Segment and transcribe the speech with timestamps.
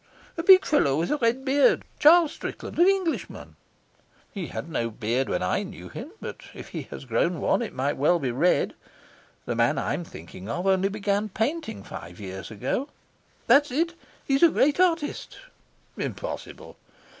[0.35, 1.83] "A big fellow with a red beard.
[1.99, 2.79] Charles Strickland.
[2.79, 3.55] An Englishman."
[4.31, 7.71] "He had no beard when I knew him, but if he has grown one it
[7.71, 8.73] might well be red.
[9.45, 12.89] The man I'm thinking of only began painting five years ago."
[13.45, 13.93] "That's it.
[14.25, 15.37] He's a great artist."
[15.95, 16.77] "Impossible."